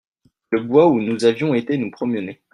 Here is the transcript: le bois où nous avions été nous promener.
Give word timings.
le 0.49 0.61
bois 0.63 0.87
où 0.87 0.99
nous 0.99 1.25
avions 1.25 1.53
été 1.53 1.77
nous 1.77 1.91
promener. 1.91 2.41